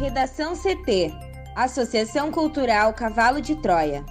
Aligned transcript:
Redação 0.00 0.54
CT 0.56 1.12
Associação 1.54 2.30
Cultural 2.32 2.94
Cavalo 2.94 3.38
de 3.38 3.54
Troia. 3.54 4.02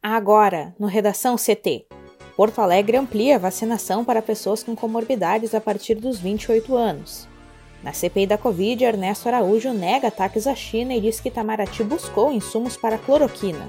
Agora, 0.00 0.72
no 0.78 0.86
Redação 0.86 1.34
CT. 1.34 1.88
Porto 2.36 2.60
Alegre 2.60 2.96
amplia 2.96 3.34
a 3.34 3.40
vacinação 3.40 4.04
para 4.04 4.22
pessoas 4.22 4.62
com 4.62 4.76
comorbidades 4.76 5.52
a 5.52 5.60
partir 5.60 5.96
dos 5.96 6.20
28 6.20 6.76
anos. 6.76 7.28
Na 7.82 7.92
CPI 7.92 8.28
da 8.28 8.38
Covid, 8.38 8.84
Ernesto 8.84 9.28
Araújo 9.28 9.72
nega 9.72 10.06
ataques 10.06 10.46
à 10.46 10.54
China 10.54 10.94
e 10.94 11.00
diz 11.00 11.18
que 11.18 11.28
Itamaraty 11.28 11.82
buscou 11.82 12.30
insumos 12.30 12.76
para 12.76 12.96
cloroquina. 12.96 13.68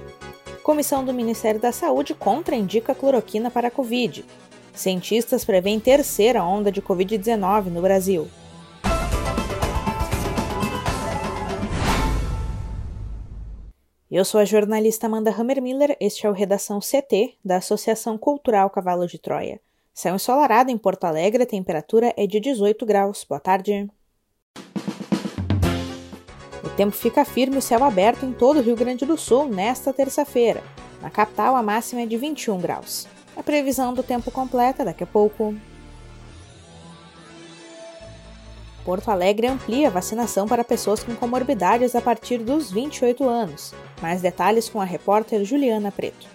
Comissão 0.65 1.05
do 1.05 1.13
Ministério 1.13 1.61
da 1.61 1.71
Saúde 1.71 2.15
contraindica 2.15 2.95
cloroquina 2.95 3.51
para 3.51 3.67
a 3.67 3.71
Covid. 3.71 4.25
Cientistas 4.73 5.45
prevêem 5.45 5.79
terceira 5.79 6.43
onda 6.43 6.71
de 6.71 6.81
Covid-19 6.81 7.65
no 7.65 7.83
Brasil. 7.83 8.27
Eu 14.09 14.25
sou 14.25 14.41
a 14.41 14.45
jornalista 14.45 15.05
Amanda 15.05 15.29
Hammermiller, 15.29 15.95
este 15.99 16.25
é 16.25 16.29
o 16.31 16.33
Redação 16.33 16.79
CT 16.79 17.35
da 17.45 17.57
Associação 17.57 18.17
Cultural 18.17 18.67
Cavalo 18.71 19.05
de 19.05 19.19
Troia. 19.19 19.61
Céu 19.93 20.15
ensolarado 20.15 20.71
em 20.71 20.79
Porto 20.79 21.03
Alegre, 21.03 21.43
a 21.43 21.45
temperatura 21.45 22.11
é 22.17 22.25
de 22.25 22.39
18 22.39 22.83
graus. 22.87 23.23
Boa 23.23 23.39
tarde. 23.39 23.87
Tempo 26.77 26.95
fica 26.95 27.23
firme 27.23 27.55
e 27.55 27.59
o 27.59 27.61
céu 27.61 27.83
aberto 27.83 28.25
em 28.25 28.33
todo 28.33 28.59
o 28.59 28.61
Rio 28.61 28.75
Grande 28.75 29.05
do 29.05 29.17
Sul 29.17 29.47
nesta 29.47 29.93
terça-feira. 29.93 30.61
Na 31.01 31.09
capital, 31.09 31.55
a 31.55 31.63
máxima 31.63 32.01
é 32.01 32.05
de 32.05 32.17
21 32.17 32.59
graus. 32.59 33.07
A 33.35 33.41
previsão 33.41 33.93
do 33.93 34.03
tempo 34.03 34.29
completa 34.29 34.83
daqui 34.83 35.03
a 35.03 35.07
pouco. 35.07 35.55
Porto 38.83 39.09
Alegre 39.09 39.47
amplia 39.47 39.87
a 39.87 39.91
vacinação 39.91 40.47
para 40.47 40.63
pessoas 40.63 41.03
com 41.03 41.15
comorbidades 41.15 41.95
a 41.95 42.01
partir 42.01 42.39
dos 42.39 42.71
28 42.71 43.27
anos. 43.27 43.73
Mais 44.01 44.21
detalhes 44.21 44.67
com 44.67 44.81
a 44.81 44.85
repórter 44.85 45.43
Juliana 45.45 45.91
Preto. 45.91 46.27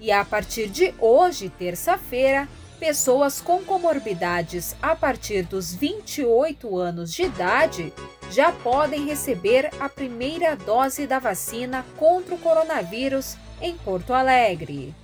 E 0.00 0.10
a 0.10 0.24
partir 0.24 0.68
de 0.68 0.92
hoje, 0.98 1.48
terça-feira, 1.48 2.48
pessoas 2.78 3.40
com 3.40 3.62
comorbidades 3.62 4.76
a 4.82 4.94
partir 4.94 5.42
dos 5.44 5.72
28 5.72 6.76
anos 6.76 7.12
de 7.12 7.22
idade 7.22 7.92
já 8.30 8.52
podem 8.52 9.06
receber 9.06 9.70
a 9.80 9.88
primeira 9.88 10.54
dose 10.54 11.06
da 11.06 11.18
vacina 11.18 11.84
contra 11.96 12.34
o 12.34 12.38
coronavírus 12.38 13.36
em 13.60 13.76
Porto 13.76 14.12
Alegre. 14.12 14.94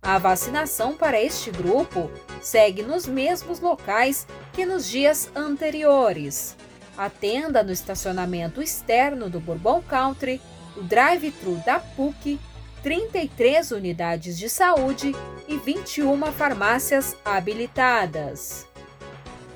A 0.00 0.18
vacinação 0.18 0.96
para 0.96 1.20
este 1.20 1.50
grupo 1.50 2.10
segue 2.40 2.82
nos 2.82 3.06
mesmos 3.06 3.60
locais 3.60 4.26
que 4.52 4.66
nos 4.66 4.88
dias 4.88 5.30
anteriores. 5.34 6.56
A 6.98 7.08
tenda 7.08 7.62
no 7.62 7.70
estacionamento 7.70 8.60
externo 8.60 9.30
do 9.30 9.38
Bourbon 9.38 9.80
Country, 9.82 10.40
o 10.76 10.82
drive-thru 10.82 11.54
da 11.64 11.78
PUC, 11.78 12.40
33 12.82 13.70
unidades 13.70 14.36
de 14.36 14.48
saúde 14.48 15.14
e 15.46 15.56
21 15.56 16.20
farmácias 16.32 17.16
habilitadas. 17.24 18.71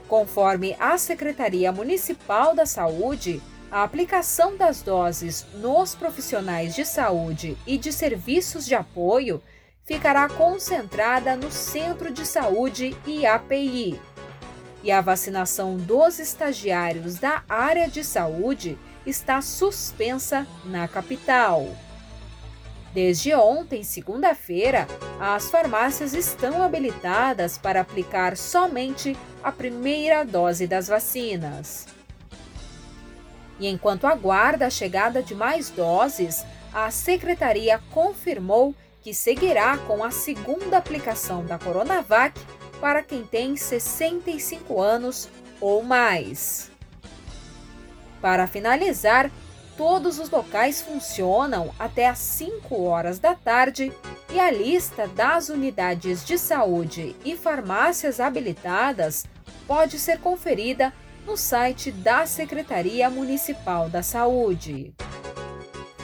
Conforme 0.08 0.76
a 0.78 0.96
Secretaria 0.96 1.72
Municipal 1.72 2.54
da 2.54 2.64
Saúde, 2.64 3.42
a 3.70 3.82
aplicação 3.82 4.56
das 4.56 4.80
doses 4.80 5.44
nos 5.54 5.94
profissionais 5.94 6.74
de 6.74 6.84
saúde 6.84 7.56
e 7.66 7.76
de 7.76 7.92
serviços 7.92 8.64
de 8.64 8.74
apoio 8.74 9.42
ficará 9.84 10.28
concentrada 10.28 11.36
no 11.36 11.50
Centro 11.50 12.12
de 12.12 12.24
Saúde 12.24 12.96
e 13.06 13.26
API. 13.26 14.00
E 14.82 14.92
a 14.92 15.00
vacinação 15.00 15.76
dos 15.76 16.20
estagiários 16.20 17.16
da 17.16 17.42
área 17.48 17.88
de 17.88 18.04
saúde 18.04 18.78
está 19.04 19.40
suspensa 19.40 20.46
na 20.64 20.86
capital. 20.86 21.68
Desde 22.94 23.34
ontem, 23.34 23.82
segunda-feira, 23.82 24.86
as 25.20 25.50
farmácias 25.50 26.14
estão 26.14 26.62
habilitadas 26.62 27.58
para 27.58 27.80
aplicar 27.80 28.36
somente 28.36 29.16
a 29.46 29.52
primeira 29.52 30.24
dose 30.24 30.66
das 30.66 30.88
vacinas. 30.88 31.86
E 33.60 33.68
enquanto 33.68 34.04
aguarda 34.04 34.66
a 34.66 34.70
chegada 34.70 35.22
de 35.22 35.36
mais 35.36 35.70
doses, 35.70 36.44
a 36.74 36.90
secretaria 36.90 37.80
confirmou 37.92 38.74
que 39.00 39.14
seguirá 39.14 39.78
com 39.78 40.02
a 40.02 40.10
segunda 40.10 40.78
aplicação 40.78 41.46
da 41.46 41.60
Coronavac 41.60 42.40
para 42.80 43.04
quem 43.04 43.22
tem 43.22 43.56
65 43.56 44.82
anos 44.82 45.28
ou 45.60 45.80
mais. 45.80 46.72
Para 48.20 48.48
finalizar, 48.48 49.30
todos 49.76 50.18
os 50.18 50.28
locais 50.28 50.82
funcionam 50.82 51.72
até 51.78 52.08
às 52.08 52.18
5 52.18 52.82
horas 52.82 53.20
da 53.20 53.36
tarde 53.36 53.92
e 54.34 54.40
a 54.40 54.50
lista 54.50 55.06
das 55.06 55.50
unidades 55.50 56.24
de 56.24 56.36
saúde 56.36 57.14
e 57.24 57.36
farmácias 57.36 58.18
habilitadas 58.18 59.24
pode 59.66 59.98
ser 59.98 60.20
conferida 60.20 60.92
no 61.26 61.36
site 61.36 61.90
da 61.90 62.24
Secretaria 62.26 63.10
Municipal 63.10 63.88
da 63.88 64.02
Saúde. 64.02 64.94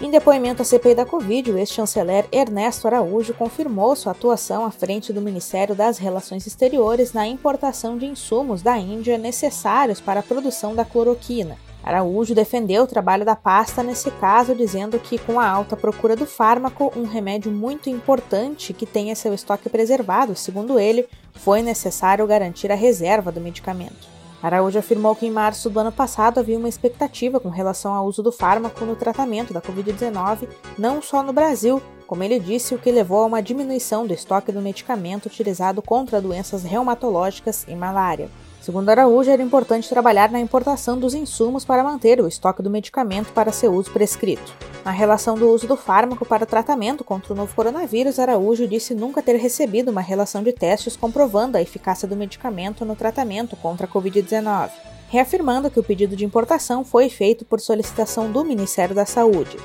Em 0.01 0.11
depoimento 0.11 0.63
à 0.63 0.65
CPI 0.65 0.97
da 0.97 1.07
Covid, 1.07 1.53
o 1.53 1.59
ex-chanceler 1.59 2.27
Ernesto 2.33 2.89
Araújo 2.89 3.33
confirmou 3.35 3.95
sua 3.95 4.11
atuação 4.11 4.65
à 4.65 4.71
frente 4.73 5.13
do 5.13 5.23
Ministério 5.23 5.77
das 5.77 5.97
Relações 5.97 6.45
Exteriores 6.45 7.13
na 7.13 7.25
importação 7.25 7.97
de 7.97 8.07
insumos 8.07 8.63
da 8.63 8.77
Índia 8.77 9.17
necessários 9.17 10.01
para 10.01 10.19
a 10.19 10.23
produção 10.25 10.75
da 10.75 10.85
cloroquina. 10.85 11.57
Araújo 11.83 12.35
defendeu 12.35 12.85
o 12.85 12.87
trabalho 12.87 13.25
da 13.25 13.35
pasta 13.35 13.83
nesse 13.83 14.11
caso, 14.13 14.55
dizendo 14.55 14.99
que, 14.99 15.19
com 15.19 15.41
a 15.41 15.49
alta 15.49 15.77
procura 15.77 16.15
do 16.15 16.27
fármaco, 16.27 16.93
um 16.97 17.05
remédio 17.05 17.51
muito 17.51 17.91
importante 17.91 18.73
que 18.73 18.87
tenha 18.87 19.17
seu 19.17 19.35
estoque 19.35 19.69
preservado, 19.69 20.37
segundo 20.37 20.79
ele, 20.79 21.07
foi 21.35 21.61
necessário 21.61 22.27
garantir 22.27 22.71
a 22.71 22.77
reserva 22.77 23.33
do 23.33 23.41
medicamento. 23.41 24.13
Araújo 24.41 24.79
afirmou 24.79 25.15
que 25.15 25.27
em 25.27 25.31
março 25.31 25.71
do 25.71 25.79
ano 25.79 25.93
passado 25.93 26.39
havia 26.39 26.59
uma 26.59 26.69
expectativa 26.69 27.39
com 27.39 27.49
relação 27.49 27.95
ao 27.95 28.07
uso 28.07 28.23
do 28.23 28.33
fármaco 28.33 28.85
no 28.85 28.97
tratamento 28.97 29.53
da 29.53 29.61
Covid-19, 29.61 30.49
não 30.77 31.01
só 31.01 31.23
no 31.23 31.33
Brasil, 31.33 31.81
como 32.09 32.25
ele 32.25 32.39
disse, 32.39 32.75
o 32.75 32.79
que 32.79 32.91
levou 32.91 33.23
a 33.23 33.27
uma 33.27 33.43
diminuição 33.43 34.07
do 34.07 34.13
estoque 34.13 34.53
do 34.53 34.61
medicamento 34.61 35.27
utilizado 35.27 35.81
contra 35.81 36.21
doenças 36.21 36.65
reumatológicas 36.65 37.65
e 37.69 37.75
malária. 37.75 38.29
Segundo 38.63 38.91
Araújo, 38.91 39.29
era 39.29 39.43
importante 39.43 39.89
trabalhar 39.89 40.31
na 40.31 40.39
importação 40.39 40.97
dos 40.97 41.15
insumos 41.15 41.65
para 41.65 41.83
manter 41.83 42.21
o 42.21 42.29
estoque 42.29 42.63
do 42.63 42.71
medicamento 42.71 43.33
para 43.33 43.51
seu 43.51 43.75
uso 43.75 43.91
prescrito. 43.91 44.55
Na 44.85 44.93
relação 44.93 45.35
do 45.35 45.51
uso 45.51 45.67
do 45.67 45.77
fármaco 45.77 46.25
para 46.25 46.47
tratamento 46.47 47.03
contra 47.03 47.33
o 47.33 47.37
novo 47.37 47.53
coronavírus, 47.57 48.21
Araújo 48.21 48.69
disse 48.69 48.95
nunca 48.95 49.21
ter 49.21 49.35
recebido 49.35 49.91
uma 49.91 50.01
relação 50.01 50.45
de 50.45 50.53
testes 50.53 50.97
comprovando 50.97 51.59
a 51.59 51.61
eficácia 51.61 52.07
do 52.07 52.15
medicamento 52.15 52.85
no 52.85 52.95
tratamento 52.95 53.57
contra 53.57 53.85
a 53.85 53.91
Covid-19, 53.91 54.71
reafirmando 55.09 55.69
que 55.69 55.81
o 55.81 55.85
pedido 55.85 56.15
de 56.15 56.25
importação 56.25 56.85
foi 56.85 57.09
feito 57.09 57.45
por 57.45 57.61
solicitação 57.61 58.31
do 58.31 58.45
Ministério 58.45 58.95
da 58.95 59.05
Saúde. 59.05 59.59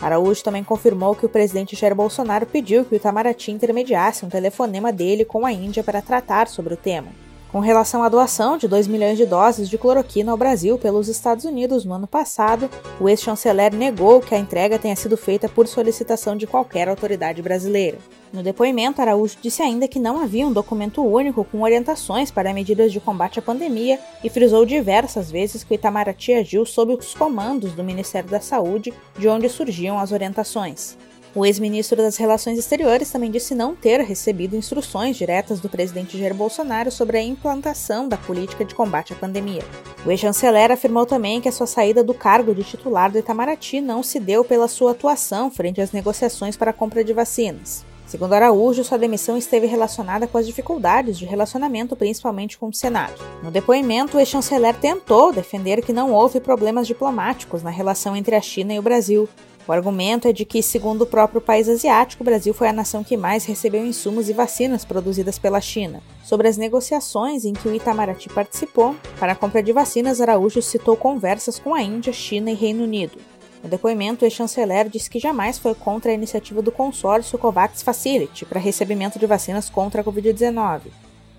Araújo 0.00 0.44
também 0.44 0.62
confirmou 0.62 1.16
que 1.16 1.26
o 1.26 1.28
presidente 1.28 1.74
Jair 1.74 1.94
Bolsonaro 1.96 2.46
pediu 2.46 2.84
que 2.84 2.94
o 2.94 2.96
Itamaraty 2.96 3.50
intermediasse 3.50 4.24
um 4.24 4.28
telefonema 4.28 4.92
dele 4.92 5.24
com 5.24 5.44
a 5.44 5.50
Índia 5.50 5.82
para 5.82 6.00
tratar 6.00 6.46
sobre 6.46 6.74
o 6.74 6.76
tema. 6.76 7.23
Com 7.54 7.60
relação 7.60 8.02
à 8.02 8.08
doação 8.08 8.58
de 8.58 8.66
2 8.66 8.88
milhões 8.88 9.16
de 9.16 9.24
doses 9.24 9.70
de 9.70 9.78
cloroquina 9.78 10.32
ao 10.32 10.36
Brasil 10.36 10.76
pelos 10.76 11.06
Estados 11.06 11.44
Unidos 11.44 11.84
no 11.84 11.94
ano 11.94 12.08
passado, 12.08 12.68
o 13.00 13.08
ex-chanceler 13.08 13.72
negou 13.72 14.20
que 14.20 14.34
a 14.34 14.38
entrega 14.40 14.76
tenha 14.76 14.96
sido 14.96 15.16
feita 15.16 15.48
por 15.48 15.68
solicitação 15.68 16.36
de 16.36 16.48
qualquer 16.48 16.88
autoridade 16.88 17.40
brasileira. 17.40 17.96
No 18.32 18.42
depoimento, 18.42 19.00
Araújo 19.00 19.36
disse 19.40 19.62
ainda 19.62 19.86
que 19.86 20.00
não 20.00 20.20
havia 20.20 20.44
um 20.44 20.52
documento 20.52 21.00
único 21.00 21.44
com 21.44 21.62
orientações 21.62 22.28
para 22.28 22.52
medidas 22.52 22.92
de 22.92 22.98
combate 22.98 23.38
à 23.38 23.42
pandemia 23.42 24.00
e 24.24 24.28
frisou 24.28 24.66
diversas 24.66 25.30
vezes 25.30 25.62
que 25.62 25.72
o 25.72 25.76
Itamaraty 25.76 26.32
agiu 26.32 26.66
sob 26.66 26.92
os 26.92 27.14
comandos 27.14 27.70
do 27.70 27.84
Ministério 27.84 28.28
da 28.28 28.40
Saúde, 28.40 28.92
de 29.16 29.28
onde 29.28 29.48
surgiam 29.48 29.96
as 29.96 30.10
orientações. 30.10 30.98
O 31.36 31.44
ex-ministro 31.44 31.96
das 31.96 32.16
Relações 32.16 32.56
Exteriores 32.56 33.10
também 33.10 33.28
disse 33.28 33.56
não 33.56 33.74
ter 33.74 34.00
recebido 34.00 34.54
instruções 34.54 35.16
diretas 35.16 35.58
do 35.58 35.68
presidente 35.68 36.16
Jair 36.16 36.32
Bolsonaro 36.32 36.92
sobre 36.92 37.18
a 37.18 37.22
implantação 37.22 38.08
da 38.08 38.16
política 38.16 38.64
de 38.64 38.72
combate 38.72 39.12
à 39.12 39.16
pandemia. 39.16 39.64
O 40.06 40.10
ex-chanceler 40.12 40.70
afirmou 40.70 41.04
também 41.04 41.40
que 41.40 41.48
a 41.48 41.52
sua 41.52 41.66
saída 41.66 42.04
do 42.04 42.14
cargo 42.14 42.54
de 42.54 42.62
titular 42.62 43.10
do 43.10 43.18
Itamaraty 43.18 43.80
não 43.80 44.00
se 44.00 44.20
deu 44.20 44.44
pela 44.44 44.68
sua 44.68 44.92
atuação 44.92 45.50
frente 45.50 45.80
às 45.80 45.90
negociações 45.90 46.56
para 46.56 46.70
a 46.70 46.74
compra 46.74 47.02
de 47.02 47.12
vacinas. 47.12 47.84
Segundo 48.06 48.34
Araújo, 48.34 48.84
sua 48.84 48.98
demissão 48.98 49.36
esteve 49.36 49.66
relacionada 49.66 50.28
com 50.28 50.38
as 50.38 50.46
dificuldades 50.46 51.18
de 51.18 51.24
relacionamento, 51.24 51.96
principalmente 51.96 52.56
com 52.56 52.68
o 52.68 52.72
Senado. 52.72 53.20
No 53.42 53.50
depoimento, 53.50 54.16
o 54.16 54.20
ex-chanceler 54.20 54.76
tentou 54.76 55.32
defender 55.32 55.82
que 55.82 55.92
não 55.92 56.12
houve 56.12 56.38
problemas 56.38 56.86
diplomáticos 56.86 57.64
na 57.64 57.70
relação 57.70 58.14
entre 58.14 58.36
a 58.36 58.40
China 58.40 58.72
e 58.72 58.78
o 58.78 58.82
Brasil. 58.82 59.28
O 59.66 59.72
argumento 59.72 60.28
é 60.28 60.32
de 60.32 60.44
que, 60.44 60.62
segundo 60.62 61.02
o 61.02 61.06
próprio 61.06 61.40
país 61.40 61.70
asiático, 61.70 62.22
o 62.22 62.24
Brasil 62.24 62.52
foi 62.52 62.68
a 62.68 62.72
nação 62.72 63.02
que 63.02 63.16
mais 63.16 63.46
recebeu 63.46 63.84
insumos 63.84 64.28
e 64.28 64.34
vacinas 64.34 64.84
produzidas 64.84 65.38
pela 65.38 65.58
China. 65.58 66.02
Sobre 66.22 66.48
as 66.48 66.58
negociações 66.58 67.46
em 67.46 67.54
que 67.54 67.66
o 67.66 67.74
Itamaraty 67.74 68.28
participou, 68.28 68.94
para 69.18 69.32
a 69.32 69.34
compra 69.34 69.62
de 69.62 69.72
vacinas, 69.72 70.20
Araújo 70.20 70.60
citou 70.60 70.98
conversas 70.98 71.58
com 71.58 71.74
a 71.74 71.82
Índia, 71.82 72.12
China 72.12 72.50
e 72.50 72.54
Reino 72.54 72.84
Unido. 72.84 73.18
No 73.62 73.70
depoimento, 73.70 74.22
o 74.22 74.26
ex-chanceler 74.26 74.90
disse 74.90 75.08
que 75.08 75.18
jamais 75.18 75.58
foi 75.58 75.74
contra 75.74 76.10
a 76.10 76.14
iniciativa 76.14 76.60
do 76.60 76.70
consórcio 76.70 77.38
COVAX 77.38 77.82
Facility 77.82 78.44
para 78.44 78.60
recebimento 78.60 79.18
de 79.18 79.26
vacinas 79.26 79.70
contra 79.70 80.02
a 80.02 80.04
Covid-19. 80.04 80.82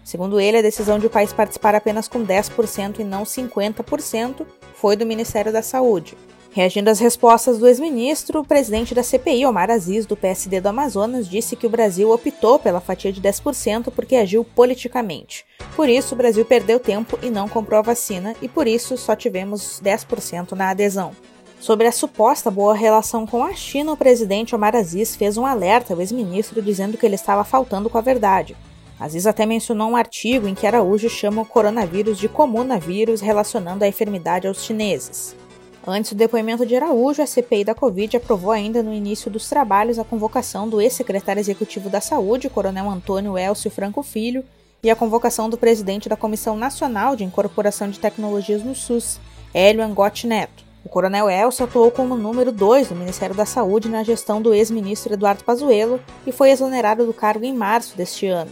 Segundo 0.03 0.39
ele, 0.39 0.57
a 0.57 0.63
decisão 0.63 0.97
de 0.97 1.05
o 1.05 1.11
país 1.11 1.31
participar 1.31 1.75
apenas 1.75 2.07
com 2.07 2.25
10% 2.25 2.99
e 2.99 3.03
não 3.03 3.21
50% 3.21 4.47
foi 4.73 4.95
do 4.95 5.05
Ministério 5.05 5.53
da 5.53 5.61
Saúde. 5.61 6.17
Reagindo 6.55 6.89
às 6.89 6.99
respostas 6.99 7.59
do 7.59 7.67
ex-ministro, 7.67 8.39
o 8.39 8.45
presidente 8.45 8.95
da 8.95 9.03
CPI, 9.03 9.45
Omar 9.45 9.69
Aziz, 9.69 10.05
do 10.05 10.15
PSD 10.15 10.61
do 10.61 10.69
Amazonas, 10.69 11.27
disse 11.27 11.53
que 11.53 11.67
o 11.67 11.69
Brasil 11.69 12.09
optou 12.09 12.57
pela 12.57 12.79
fatia 12.79 13.11
de 13.11 13.19
10% 13.19 13.91
porque 13.93 14.15
agiu 14.15 14.45
politicamente. 14.45 15.45
Por 15.75 15.89
isso, 15.89 16.15
o 16.15 16.17
Brasil 16.17 16.45
perdeu 16.45 16.79
tempo 16.79 17.19
e 17.21 17.29
não 17.29 17.49
comprou 17.49 17.79
a 17.79 17.81
vacina, 17.81 18.33
e 18.41 18.47
por 18.47 18.69
isso 18.69 18.95
só 18.95 19.17
tivemos 19.17 19.81
10% 19.83 20.53
na 20.53 20.69
adesão. 20.69 21.11
Sobre 21.59 21.87
a 21.87 21.91
suposta 21.91 22.49
boa 22.49 22.73
relação 22.73 23.27
com 23.27 23.43
a 23.43 23.53
China, 23.53 23.91
o 23.91 23.97
presidente 23.97 24.55
Omar 24.55 24.77
Aziz 24.77 25.13
fez 25.13 25.35
um 25.35 25.45
alerta 25.45 25.93
ao 25.93 25.99
ex-ministro 25.99 26.61
dizendo 26.61 26.97
que 26.97 27.05
ele 27.05 27.15
estava 27.15 27.43
faltando 27.43 27.89
com 27.89 27.97
a 27.97 28.01
verdade. 28.01 28.55
Aziz 28.97 29.27
até 29.27 29.45
mencionou 29.45 29.89
um 29.89 29.95
artigo 29.97 30.47
em 30.47 30.55
que 30.55 30.65
Araújo 30.65 31.09
chama 31.09 31.41
o 31.41 31.45
coronavírus 31.45 32.17
de 32.17 32.29
comunavírus, 32.29 33.19
relacionando 33.19 33.83
a 33.83 33.89
enfermidade 33.89 34.47
aos 34.47 34.63
chineses. 34.63 35.35
Antes 35.87 36.13
do 36.13 36.17
depoimento 36.17 36.65
de 36.65 36.75
Araújo, 36.75 37.21
a 37.21 37.27
CPI 37.27 37.63
da 37.63 37.75
Covid 37.75 38.17
aprovou 38.17 38.51
ainda 38.51 38.81
no 38.81 38.91
início 38.91 39.29
dos 39.29 39.47
trabalhos 39.47 39.99
a 39.99 40.03
convocação 40.03 40.67
do 40.67 40.81
ex-secretário 40.81 41.39
executivo 41.39 41.91
da 41.91 42.01
Saúde, 42.01 42.49
Coronel 42.49 42.89
Antônio 42.89 43.37
Elcio 43.37 43.69
Franco 43.69 44.01
Filho, 44.01 44.43
e 44.81 44.89
a 44.89 44.95
convocação 44.95 45.47
do 45.47 45.57
presidente 45.57 46.09
da 46.09 46.15
Comissão 46.15 46.57
Nacional 46.57 47.15
de 47.15 47.23
Incorporação 47.23 47.87
de 47.87 47.99
Tecnologias 47.99 48.63
no 48.63 48.73
SUS, 48.73 49.19
Hélio 49.53 49.83
Angotti 49.83 50.25
Neto. 50.25 50.63
O 50.83 50.89
coronel 50.89 51.29
Elcio 51.29 51.65
atuou 51.65 51.91
como 51.91 52.17
número 52.17 52.51
2 52.51 52.89
do 52.89 52.95
Ministério 52.95 53.35
da 53.35 53.45
Saúde 53.45 53.87
na 53.87 54.03
gestão 54.03 54.41
do 54.41 54.55
ex-ministro 54.55 55.13
Eduardo 55.13 55.43
Pazuello 55.43 55.99
e 56.25 56.31
foi 56.31 56.49
exonerado 56.49 57.05
do 57.05 57.13
cargo 57.13 57.45
em 57.45 57.53
março 57.53 57.95
deste 57.95 58.25
ano. 58.25 58.51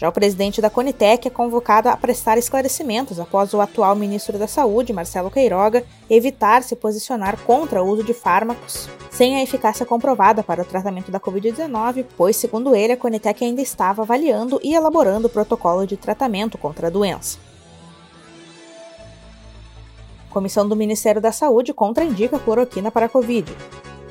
Já 0.00 0.08
o 0.08 0.12
presidente 0.12 0.62
da 0.62 0.70
Conitec 0.70 1.28
é 1.28 1.30
convocado 1.30 1.90
a 1.90 1.94
prestar 1.94 2.38
esclarecimentos 2.38 3.20
após 3.20 3.52
o 3.52 3.60
atual 3.60 3.94
ministro 3.94 4.38
da 4.38 4.46
Saúde, 4.46 4.94
Marcelo 4.94 5.30
Queiroga, 5.30 5.84
evitar 6.08 6.62
se 6.62 6.74
posicionar 6.74 7.38
contra 7.42 7.82
o 7.82 7.86
uso 7.86 8.02
de 8.02 8.14
fármacos 8.14 8.88
sem 9.10 9.36
a 9.36 9.42
eficácia 9.42 9.84
comprovada 9.84 10.42
para 10.42 10.62
o 10.62 10.64
tratamento 10.64 11.10
da 11.10 11.20
Covid-19, 11.20 12.06
pois, 12.16 12.34
segundo 12.36 12.74
ele, 12.74 12.94
a 12.94 12.96
Conitec 12.96 13.44
ainda 13.44 13.60
estava 13.60 14.00
avaliando 14.00 14.58
e 14.62 14.74
elaborando 14.74 15.26
o 15.26 15.30
protocolo 15.30 15.86
de 15.86 15.98
tratamento 15.98 16.56
contra 16.56 16.86
a 16.86 16.90
doença. 16.90 17.38
Comissão 20.30 20.66
do 20.66 20.74
Ministério 20.74 21.20
da 21.20 21.30
Saúde 21.30 21.74
contraindica 21.74 22.38
cloroquina 22.38 22.90
para 22.90 23.04
a 23.04 23.08
Covid. 23.10 23.54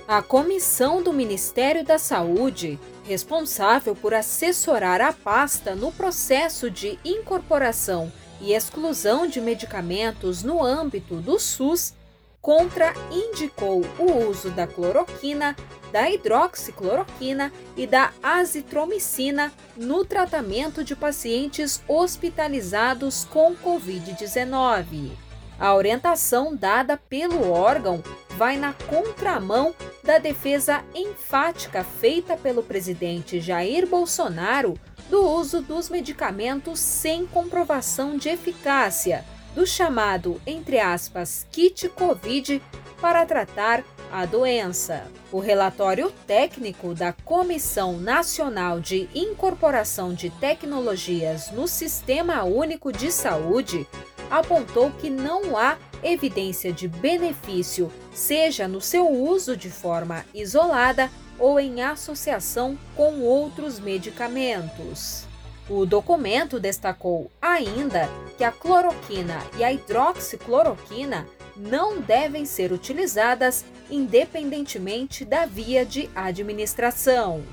A 0.09 0.23
comissão 0.23 1.03
do 1.03 1.13
Ministério 1.13 1.85
da 1.85 1.99
Saúde 1.99 2.79
responsável 3.03 3.95
por 3.95 4.11
assessorar 4.11 4.99
a 5.01 5.13
pasta 5.13 5.75
no 5.75 5.91
processo 5.91 6.67
de 6.67 6.97
incorporação 7.05 8.11
e 8.41 8.51
exclusão 8.51 9.27
de 9.27 9.39
medicamentos 9.39 10.41
no 10.41 10.65
âmbito 10.65 11.17
do 11.17 11.37
SUS, 11.37 11.93
contraindicou 12.41 13.85
o 13.99 14.27
uso 14.27 14.49
da 14.49 14.65
cloroquina, 14.65 15.55
da 15.91 16.09
hidroxicloroquina 16.09 17.53
e 17.77 17.85
da 17.85 18.11
azitromicina 18.23 19.53
no 19.77 20.03
tratamento 20.03 20.83
de 20.83 20.95
pacientes 20.95 21.83
hospitalizados 21.87 23.25
com 23.25 23.55
Covid-19. 23.55 25.11
A 25.59 25.75
orientação 25.75 26.55
dada 26.55 26.97
pelo 26.97 27.51
órgão 27.51 28.01
vai 28.37 28.55
na 28.55 28.71
contramão 28.71 29.75
da 30.09 30.17
defesa 30.17 30.83
enfática 30.95 31.83
feita 31.83 32.35
pelo 32.35 32.63
presidente 32.63 33.39
Jair 33.39 33.85
Bolsonaro 33.85 34.73
do 35.07 35.23
uso 35.23 35.61
dos 35.61 35.87
medicamentos 35.87 36.79
sem 36.79 37.27
comprovação 37.27 38.17
de 38.17 38.27
eficácia, 38.27 39.23
do 39.53 39.67
chamado, 39.67 40.41
entre 40.47 40.79
aspas, 40.79 41.45
kit 41.51 41.87
Covid 41.89 42.59
para 42.99 43.23
tratar 43.23 43.83
a 44.11 44.25
doença. 44.25 45.05
O 45.31 45.37
relatório 45.37 46.11
técnico 46.25 46.95
da 46.95 47.13
Comissão 47.13 47.99
Nacional 47.99 48.79
de 48.79 49.07
Incorporação 49.13 50.11
de 50.11 50.31
Tecnologias 50.31 51.51
no 51.51 51.67
Sistema 51.67 52.43
Único 52.45 52.91
de 52.91 53.11
Saúde 53.11 53.85
apontou 54.31 54.89
que 54.89 55.07
não 55.07 55.55
há 55.55 55.77
evidência 56.03 56.71
de 56.71 56.87
benefício, 56.87 57.91
seja 58.13 58.67
no 58.67 58.81
seu 58.81 59.09
uso 59.09 59.55
de 59.55 59.69
forma 59.69 60.25
isolada 60.33 61.09
ou 61.37 61.59
em 61.59 61.81
associação 61.81 62.77
com 62.95 63.21
outros 63.21 63.79
medicamentos. 63.79 65.27
O 65.69 65.85
documento 65.85 66.59
destacou 66.59 67.31
ainda 67.41 68.09
que 68.37 68.43
a 68.43 68.51
cloroquina 68.51 69.37
e 69.57 69.63
a 69.63 69.71
hidroxicloroquina 69.71 71.27
não 71.55 72.01
devem 72.01 72.45
ser 72.45 72.71
utilizadas 72.71 73.63
independentemente 73.89 75.23
da 75.23 75.45
via 75.45 75.85
de 75.85 76.09
administração. 76.15 77.43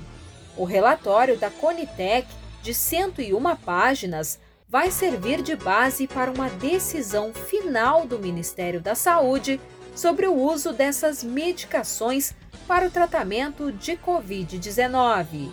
O 0.55 0.63
relatório 0.63 1.37
da 1.37 1.51
Conitec, 1.51 2.27
de 2.63 2.73
101 2.73 3.55
páginas, 3.57 4.39
vai 4.67 4.91
servir 4.91 5.41
de 5.41 5.55
base 5.55 6.07
para 6.07 6.29
uma 6.29 6.49
decisão 6.49 7.33
final 7.33 8.05
do 8.05 8.19
Ministério 8.19 8.81
da 8.81 8.95
Saúde 8.95 9.61
sobre 9.95 10.27
o 10.27 10.33
uso 10.33 10.73
dessas 10.73 11.23
medicações 11.23 12.35
para 12.67 12.85
o 12.85 12.91
tratamento 12.91 13.71
de 13.71 13.93
Covid-19. 13.93 15.49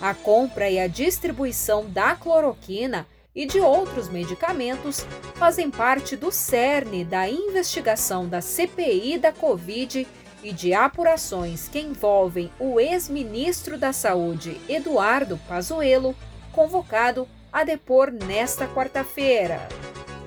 A 0.00 0.12
compra 0.12 0.68
e 0.68 0.78
a 0.78 0.88
distribuição 0.88 1.88
da 1.88 2.16
cloroquina 2.16 3.06
e 3.34 3.46
de 3.46 3.60
outros 3.60 4.08
medicamentos 4.08 5.06
fazem 5.36 5.70
parte 5.70 6.16
do 6.16 6.32
cerne 6.32 7.04
da 7.04 7.28
investigação 7.28 8.28
da 8.28 8.40
CPI 8.40 9.18
da 9.18 9.32
Covid 9.32 10.06
e 10.42 10.52
de 10.52 10.74
apurações 10.74 11.68
que 11.68 11.78
envolvem 11.78 12.50
o 12.58 12.80
ex-ministro 12.80 13.78
da 13.78 13.92
Saúde, 13.92 14.60
Eduardo 14.68 15.38
Pazuello, 15.48 16.14
convocado 16.52 17.28
a 17.58 17.64
depor 17.64 18.12
nesta 18.12 18.68
quarta-feira. 18.68 19.66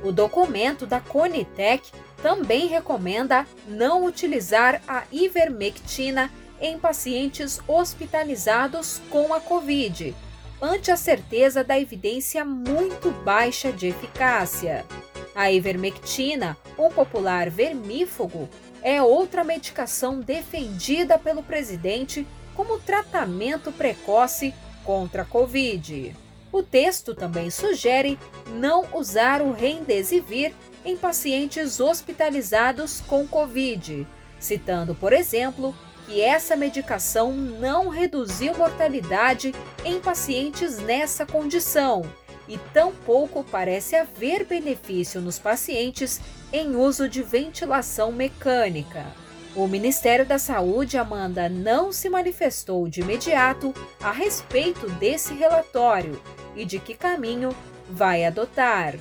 O 0.03 0.11
documento 0.11 0.85
da 0.85 0.99
Conitec 0.99 1.89
também 2.21 2.67
recomenda 2.67 3.47
não 3.65 4.03
utilizar 4.03 4.81
a 4.85 5.03
ivermectina 5.09 6.29
em 6.59 6.77
pacientes 6.77 7.61
hospitalizados 7.69 9.01
com 9.09 9.33
a 9.33 9.39
Covid, 9.39 10.13
ante 10.61 10.91
a 10.91 10.97
certeza 10.97 11.63
da 11.63 11.79
evidência 11.79 12.43
muito 12.43 13.11
baixa 13.23 13.71
de 13.71 13.87
eficácia. 13.87 14.85
A 15.33 15.49
ivermectina, 15.49 16.57
um 16.77 16.89
popular 16.89 17.49
vermífugo, 17.49 18.49
é 18.83 19.01
outra 19.01 19.41
medicação 19.41 20.19
defendida 20.19 21.17
pelo 21.17 21.41
presidente 21.41 22.27
como 22.53 22.77
tratamento 22.77 23.71
precoce 23.71 24.53
contra 24.83 25.21
a 25.21 25.25
Covid. 25.25 26.13
O 26.51 26.61
texto 26.61 27.15
também 27.15 27.49
sugere 27.49 28.19
não 28.55 28.85
usar 28.93 29.41
o 29.41 29.51
Remdesivir 29.51 30.53
em 30.83 30.97
pacientes 30.97 31.79
hospitalizados 31.79 33.01
com 33.01 33.27
Covid, 33.27 34.05
citando, 34.39 34.93
por 34.95 35.13
exemplo, 35.13 35.73
que 36.05 36.19
essa 36.19 36.55
medicação 36.55 37.31
não 37.31 37.87
reduziu 37.87 38.55
mortalidade 38.57 39.53
em 39.85 39.99
pacientes 39.99 40.77
nessa 40.79 41.25
condição 41.25 42.03
e 42.47 42.57
tampouco 42.73 43.45
parece 43.49 43.95
haver 43.95 44.45
benefício 44.45 45.21
nos 45.21 45.39
pacientes 45.39 46.19
em 46.51 46.75
uso 46.75 47.07
de 47.07 47.23
ventilação 47.23 48.11
mecânica. 48.11 49.20
O 49.53 49.67
Ministério 49.67 50.25
da 50.25 50.39
Saúde, 50.39 50.97
Amanda, 50.97 51.49
não 51.49 51.91
se 51.91 52.09
manifestou 52.09 52.87
de 52.87 53.01
imediato 53.01 53.73
a 54.01 54.09
respeito 54.09 54.89
desse 54.91 55.33
relatório 55.33 56.21
e 56.55 56.63
de 56.63 56.79
que 56.79 56.93
caminho 56.93 57.49
vai 57.89 58.23
adotar. 58.23 58.95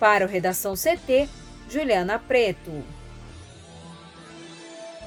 Para 0.00 0.24
o 0.24 0.28
Redação 0.28 0.74
CT, 0.74 1.28
Juliana 1.70 2.18
Preto. 2.18 2.72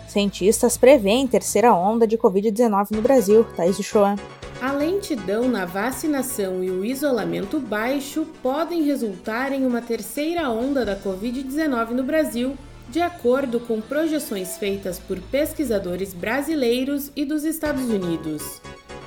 Cientistas 0.07 0.77
prevêem 0.77 1.27
terceira 1.27 1.73
onda 1.73 2.07
de 2.07 2.17
Covid-19 2.17 2.91
no 2.91 3.01
Brasil. 3.01 3.43
Thaís 3.55 3.77
Uchoa. 3.77 4.15
A 4.61 4.71
lentidão 4.71 5.49
na 5.49 5.65
vacinação 5.65 6.63
e 6.63 6.69
o 6.69 6.85
isolamento 6.85 7.59
baixo 7.59 8.25
podem 8.41 8.83
resultar 8.83 9.51
em 9.51 9.65
uma 9.65 9.81
terceira 9.81 10.49
onda 10.49 10.85
da 10.85 10.95
Covid-19 10.95 11.89
no 11.89 12.03
Brasil, 12.03 12.55
de 12.91 12.99
acordo 12.99 13.57
com 13.61 13.79
projeções 13.79 14.57
feitas 14.57 14.99
por 14.99 15.17
pesquisadores 15.17 16.13
brasileiros 16.13 17.09
e 17.15 17.23
dos 17.23 17.45
Estados 17.45 17.85
Unidos. 17.85 18.61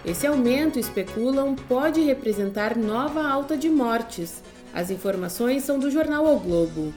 Esse 0.06 0.26
aumento, 0.26 0.78
especulam, 0.78 1.54
pode 1.54 2.00
representar 2.00 2.76
nova 2.76 3.22
alta 3.22 3.58
de 3.58 3.68
mortes. 3.68 4.42
As 4.72 4.90
informações 4.90 5.64
são 5.64 5.78
do 5.78 5.90
jornal 5.90 6.26
O 6.26 6.40
Globo. 6.40 6.94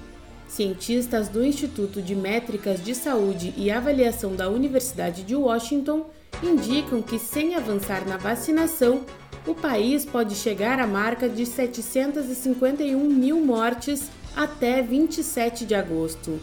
Cientistas 0.47 1.27
do 1.27 1.43
Instituto 1.43 2.01
de 2.01 2.15
Métricas 2.15 2.81
de 2.81 2.95
Saúde 2.95 3.53
e 3.57 3.69
Avaliação 3.69 4.33
da 4.33 4.49
Universidade 4.49 5.23
de 5.23 5.35
Washington 5.35 6.09
indicam 6.41 7.01
que, 7.01 7.19
sem 7.19 7.53
avançar 7.53 8.07
na 8.07 8.15
vacinação, 8.15 9.03
o 9.45 9.53
país 9.53 10.05
pode 10.05 10.35
chegar 10.35 10.79
à 10.79 10.87
marca 10.87 11.27
de 11.27 11.45
751 11.45 12.97
mil 12.97 13.41
mortes 13.41 14.09
até 14.33 14.81
27 14.81 15.65
de 15.65 15.75
agosto. 15.75 16.39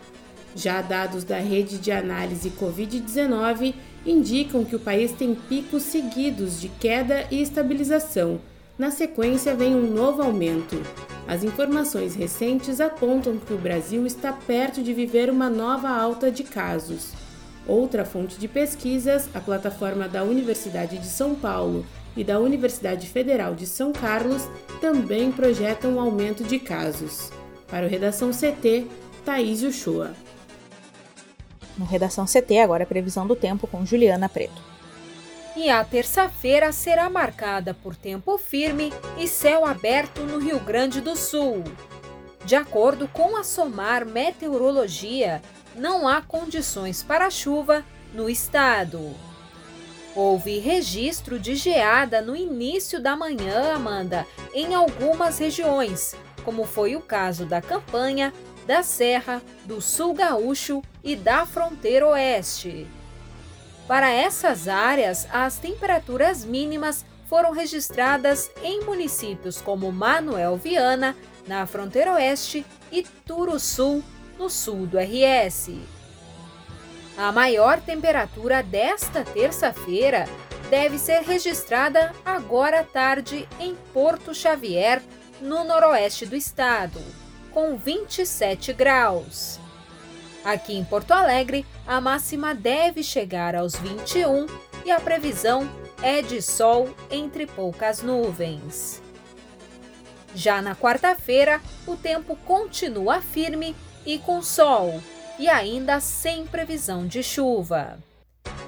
Já 0.56 0.80
dados 0.80 1.24
da 1.24 1.38
rede 1.38 1.78
de 1.78 1.90
análise 1.90 2.50
Covid-19 2.50 3.74
indicam 4.06 4.64
que 4.64 4.76
o 4.76 4.80
país 4.80 5.12
tem 5.12 5.34
picos 5.34 5.82
seguidos 5.82 6.60
de 6.60 6.68
queda 6.68 7.26
e 7.30 7.42
estabilização. 7.42 8.40
Na 8.76 8.90
sequência, 8.90 9.54
vem 9.54 9.76
um 9.76 9.88
novo 9.88 10.20
aumento. 10.20 10.82
As 11.28 11.44
informações 11.44 12.16
recentes 12.16 12.80
apontam 12.80 13.36
que 13.38 13.52
o 13.52 13.58
Brasil 13.58 14.04
está 14.04 14.32
perto 14.32 14.82
de 14.82 14.92
viver 14.92 15.30
uma 15.30 15.48
nova 15.48 15.88
alta 15.88 16.28
de 16.28 16.42
casos. 16.42 17.12
Outra 17.68 18.04
fonte 18.04 18.36
de 18.36 18.48
pesquisas, 18.48 19.28
a 19.32 19.40
plataforma 19.40 20.08
da 20.08 20.24
Universidade 20.24 20.98
de 20.98 21.06
São 21.06 21.36
Paulo 21.36 21.86
e 22.16 22.24
da 22.24 22.40
Universidade 22.40 23.08
Federal 23.08 23.54
de 23.54 23.64
São 23.64 23.92
Carlos 23.92 24.42
também 24.80 25.30
projetam 25.30 25.92
um 25.92 26.00
aumento 26.00 26.42
de 26.42 26.58
casos. 26.58 27.30
Para 27.68 27.86
o 27.86 27.88
Redação 27.88 28.32
CT, 28.32 28.86
Thaís 29.24 29.62
Uchoa. 29.62 30.14
No 31.78 31.84
Redação 31.84 32.24
CT, 32.26 32.58
agora 32.58 32.82
a 32.82 32.86
previsão 32.86 33.24
do 33.26 33.36
tempo 33.36 33.66
com 33.68 33.86
Juliana 33.86 34.28
Preto. 34.28 34.73
E 35.56 35.70
a 35.70 35.84
terça-feira 35.84 36.72
será 36.72 37.08
marcada 37.08 37.74
por 37.74 37.94
tempo 37.94 38.36
firme 38.36 38.92
e 39.16 39.28
céu 39.28 39.64
aberto 39.64 40.22
no 40.22 40.38
Rio 40.38 40.58
Grande 40.58 41.00
do 41.00 41.14
Sul. 41.14 41.62
De 42.44 42.56
acordo 42.56 43.06
com 43.06 43.36
a 43.36 43.44
SOMAR 43.44 44.04
Meteorologia, 44.04 45.40
não 45.76 46.08
há 46.08 46.20
condições 46.20 47.04
para 47.04 47.30
chuva 47.30 47.84
no 48.12 48.28
estado. 48.28 49.14
Houve 50.14 50.58
registro 50.58 51.38
de 51.38 51.54
geada 51.54 52.20
no 52.20 52.34
início 52.34 53.00
da 53.00 53.16
manhã, 53.16 53.74
Amanda, 53.74 54.26
em 54.52 54.74
algumas 54.74 55.38
regiões, 55.38 56.16
como 56.44 56.64
foi 56.64 56.96
o 56.96 57.00
caso 57.00 57.46
da 57.46 57.62
campanha, 57.62 58.32
da 58.66 58.82
Serra, 58.82 59.40
do 59.64 59.80
Sul 59.80 60.14
Gaúcho 60.14 60.82
e 61.02 61.14
da 61.14 61.46
Fronteira 61.46 62.08
Oeste. 62.08 62.86
Para 63.86 64.10
essas 64.10 64.66
áreas, 64.66 65.26
as 65.30 65.58
temperaturas 65.58 66.44
mínimas 66.44 67.04
foram 67.26 67.52
registradas 67.52 68.50
em 68.62 68.82
municípios 68.84 69.60
como 69.60 69.92
Manuel 69.92 70.56
Viana, 70.56 71.14
na 71.46 71.66
fronteira 71.66 72.14
oeste, 72.14 72.64
e 72.90 73.02
Turuçu, 73.02 74.02
no 74.38 74.48
sul 74.48 74.86
do 74.86 74.98
RS. 74.98 75.72
A 77.16 77.30
maior 77.30 77.80
temperatura 77.80 78.62
desta 78.62 79.22
terça-feira 79.22 80.26
deve 80.70 80.98
ser 80.98 81.22
registrada 81.22 82.12
agora 82.24 82.80
à 82.80 82.84
tarde 82.84 83.46
em 83.60 83.76
Porto 83.92 84.34
Xavier, 84.34 85.02
no 85.40 85.62
noroeste 85.62 86.24
do 86.24 86.34
estado, 86.34 87.00
com 87.52 87.76
27 87.76 88.72
graus. 88.72 89.60
Aqui 90.44 90.74
em 90.74 90.84
Porto 90.84 91.12
Alegre, 91.12 91.64
a 91.86 92.00
máxima 92.00 92.54
deve 92.54 93.02
chegar 93.02 93.54
aos 93.54 93.74
21 93.76 94.46
e 94.84 94.90
a 94.90 95.00
previsão 95.00 95.68
é 96.02 96.20
de 96.20 96.42
sol 96.42 96.94
entre 97.10 97.46
poucas 97.46 98.02
nuvens. 98.02 99.02
Já 100.34 100.60
na 100.60 100.76
quarta-feira, 100.76 101.62
o 101.86 101.96
tempo 101.96 102.36
continua 102.44 103.22
firme 103.22 103.74
e 104.04 104.18
com 104.18 104.42
sol, 104.42 105.00
e 105.38 105.48
ainda 105.48 105.98
sem 106.00 106.46
previsão 106.46 107.06
de 107.06 107.22
chuva. 107.22 107.98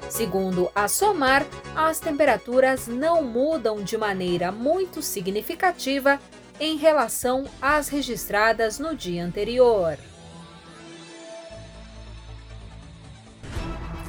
Segundo 0.08 0.70
a 0.74 0.88
SOMAR, 0.88 1.44
as 1.74 2.00
temperaturas 2.00 2.86
não 2.86 3.22
mudam 3.22 3.82
de 3.82 3.98
maneira 3.98 4.50
muito 4.50 5.02
significativa 5.02 6.18
em 6.58 6.76
relação 6.76 7.44
às 7.60 7.88
registradas 7.88 8.78
no 8.78 8.96
dia 8.96 9.24
anterior. 9.24 9.98